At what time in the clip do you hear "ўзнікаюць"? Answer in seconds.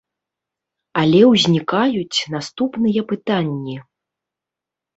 1.31-2.25